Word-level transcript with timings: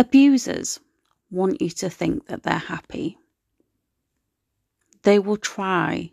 Abusers 0.00 0.80
want 1.30 1.60
you 1.60 1.68
to 1.68 1.90
think 1.90 2.28
that 2.28 2.42
they're 2.42 2.54
happy. 2.54 3.18
They 5.02 5.18
will 5.18 5.36
try 5.36 6.12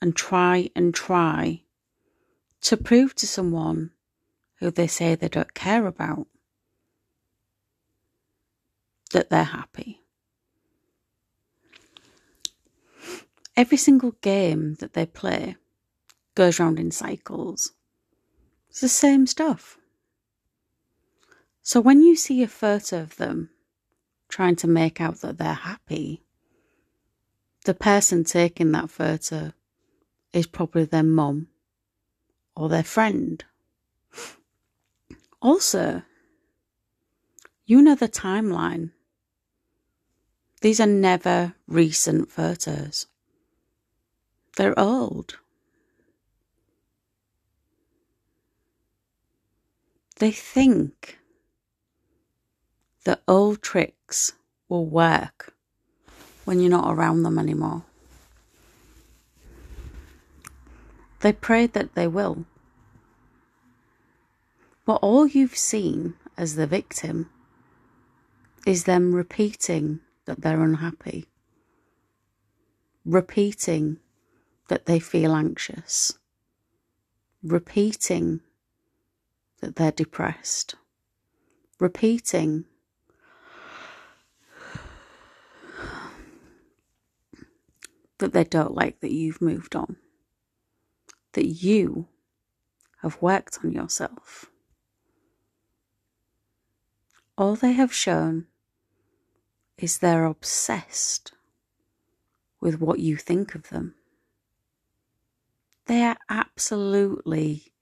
and 0.00 0.16
try 0.16 0.70
and 0.74 0.94
try 0.94 1.64
to 2.62 2.78
prove 2.78 3.14
to 3.16 3.26
someone 3.26 3.90
who 4.58 4.70
they 4.70 4.86
say 4.86 5.14
they 5.14 5.28
don't 5.28 5.52
care 5.52 5.86
about 5.86 6.26
that 9.10 9.28
they're 9.28 9.44
happy. 9.44 10.00
Every 13.54 13.76
single 13.76 14.12
game 14.22 14.76
that 14.76 14.94
they 14.94 15.04
play 15.04 15.56
goes 16.34 16.58
round 16.58 16.80
in 16.80 16.90
cycles. 16.90 17.72
It's 18.70 18.80
the 18.80 18.88
same 18.88 19.26
stuff. 19.26 19.76
So 21.62 21.80
when 21.80 22.02
you 22.02 22.16
see 22.16 22.42
a 22.42 22.48
photo 22.48 23.00
of 23.00 23.16
them 23.16 23.50
trying 24.28 24.56
to 24.56 24.66
make 24.66 25.00
out 25.00 25.20
that 25.20 25.38
they're 25.38 25.54
happy, 25.54 26.24
the 27.64 27.74
person 27.74 28.24
taking 28.24 28.72
that 28.72 28.90
photo 28.90 29.52
is 30.32 30.46
probably 30.46 30.84
their 30.84 31.04
mum 31.04 31.48
or 32.56 32.68
their 32.68 32.82
friend. 32.82 33.44
Also, 35.40 36.02
you 37.64 37.80
know 37.80 37.94
the 37.94 38.08
timeline. 38.08 38.90
These 40.62 40.80
are 40.80 40.86
never 40.86 41.54
recent 41.66 42.30
photos. 42.30 43.06
They're 44.56 44.78
old. 44.78 45.38
They 50.18 50.30
think 50.30 51.18
that 53.04 53.22
old 53.26 53.62
tricks 53.62 54.32
will 54.68 54.86
work 54.86 55.54
when 56.44 56.60
you're 56.60 56.70
not 56.70 56.92
around 56.92 57.22
them 57.22 57.38
anymore. 57.38 57.84
They 61.20 61.32
pray 61.32 61.66
that 61.68 61.94
they 61.94 62.08
will. 62.08 62.44
But 64.84 64.94
all 64.96 65.26
you've 65.26 65.56
seen 65.56 66.14
as 66.36 66.56
the 66.56 66.66
victim 66.66 67.30
is 68.66 68.84
them 68.84 69.14
repeating 69.14 70.00
that 70.24 70.40
they're 70.40 70.62
unhappy, 70.62 71.26
repeating 73.04 73.98
that 74.68 74.86
they 74.86 74.98
feel 74.98 75.34
anxious, 75.34 76.18
repeating 77.42 78.40
that 79.60 79.76
they're 79.76 79.92
depressed, 79.92 80.74
repeating 81.78 82.64
that 88.22 88.32
they 88.32 88.44
don't 88.44 88.74
like 88.74 89.00
that 89.00 89.10
you've 89.10 89.42
moved 89.42 89.74
on, 89.74 89.96
that 91.32 91.44
you 91.46 92.06
have 93.02 93.20
worked 93.20 93.58
on 93.64 93.72
yourself. 93.72 94.46
All 97.36 97.56
they 97.56 97.72
have 97.72 97.92
shown 97.92 98.46
is 99.76 99.98
they're 99.98 100.24
obsessed 100.24 101.32
with 102.60 102.80
what 102.80 103.00
you 103.00 103.16
think 103.16 103.56
of 103.56 103.70
them. 103.70 103.96
They 105.86 106.02
are 106.02 106.18
absolutely 106.28 107.72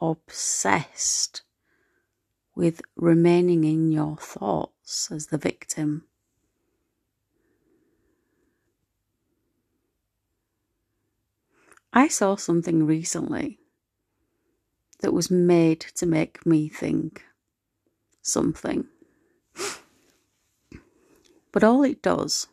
obsessed 0.00 1.42
with 2.54 2.82
remaining 2.94 3.64
in 3.64 3.90
your 3.90 4.16
thoughts 4.16 5.10
as 5.10 5.26
the 5.26 5.38
victim. 5.38 6.04
I 11.98 12.06
saw 12.06 12.36
something 12.36 12.86
recently 12.86 13.58
that 15.00 15.12
was 15.12 15.32
made 15.32 15.80
to 15.96 16.06
make 16.06 16.46
me 16.46 16.68
think 16.68 17.24
something. 18.22 18.86
But 21.50 21.64
all 21.64 21.82
it 21.82 22.00
does 22.00 22.46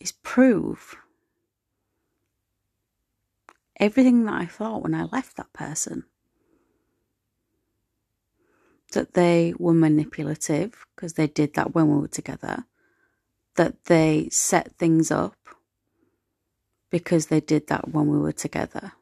is 0.00 0.10
prove 0.10 0.96
everything 3.78 4.24
that 4.24 4.34
I 4.34 4.46
thought 4.46 4.82
when 4.82 4.96
I 4.96 5.04
left 5.04 5.36
that 5.36 5.52
person. 5.52 6.02
That 8.90 9.14
they 9.14 9.54
were 9.56 9.72
manipulative 9.72 10.84
because 10.96 11.12
they 11.12 11.28
did 11.28 11.54
that 11.54 11.76
when 11.76 11.88
we 11.88 12.00
were 12.00 12.08
together. 12.08 12.64
That 13.54 13.84
they 13.84 14.30
set 14.32 14.74
things 14.78 15.12
up 15.12 15.36
because 16.90 17.26
they 17.26 17.40
did 17.40 17.66
that 17.68 17.88
when 17.88 18.08
we 18.08 18.18
were 18.18 18.32
together. 18.32 18.92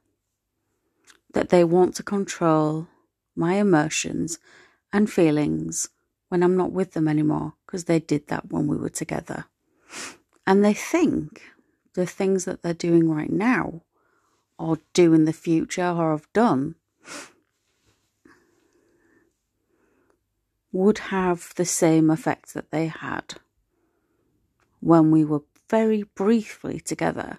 That 1.32 1.48
they 1.48 1.64
want 1.64 1.94
to 1.96 2.02
control 2.02 2.88
my 3.36 3.54
emotions 3.54 4.38
and 4.92 5.10
feelings 5.10 5.88
when 6.28 6.42
I'm 6.42 6.56
not 6.56 6.72
with 6.72 6.92
them 6.92 7.08
anymore 7.08 7.54
because 7.66 7.84
they 7.84 7.98
did 8.00 8.28
that 8.28 8.50
when 8.50 8.66
we 8.66 8.76
were 8.76 8.88
together. 8.88 9.46
And 10.46 10.64
they 10.64 10.74
think 10.74 11.42
the 11.94 12.06
things 12.06 12.44
that 12.44 12.62
they're 12.62 12.74
doing 12.74 13.10
right 13.10 13.30
now 13.30 13.82
or 14.58 14.78
do 14.92 15.14
in 15.14 15.24
the 15.24 15.32
future 15.32 15.88
or 15.88 16.12
have 16.12 16.32
done 16.32 16.76
would 20.72 20.98
have 20.98 21.54
the 21.54 21.64
same 21.64 22.10
effect 22.10 22.52
that 22.54 22.70
they 22.70 22.86
had 22.86 23.34
when 24.80 25.10
we 25.10 25.24
were 25.24 25.42
very 25.70 26.02
briefly 26.02 26.80
together 26.80 27.38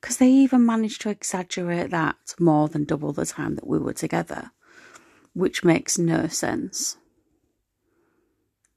because 0.00 0.18
they 0.18 0.28
even 0.30 0.64
managed 0.64 1.00
to 1.02 1.10
exaggerate 1.10 1.90
that 1.90 2.34
more 2.38 2.68
than 2.68 2.84
double 2.84 3.12
the 3.12 3.26
time 3.26 3.56
that 3.56 3.66
we 3.66 3.78
were 3.78 3.92
together, 3.92 4.52
which 5.34 5.64
makes 5.64 5.98
no 5.98 6.28
sense 6.28 6.96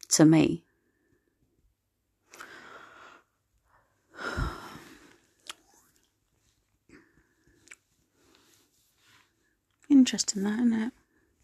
to 0.09 0.25
me. 0.25 0.63
Interesting, 9.89 10.43
that, 10.43 10.59
isn't 10.59 10.73
it? 10.73 10.93